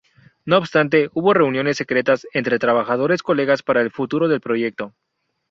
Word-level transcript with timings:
No 0.45 0.57
obstante, 0.57 1.11
hubo 1.13 1.35
reuniones 1.35 1.77
secretas 1.77 2.25
entre 2.33 2.57
trabajadores 2.57 3.21
colegas 3.21 3.61
para 3.61 3.81
el 3.83 3.91
futuro 3.91 4.25
proyecto. 4.39 4.95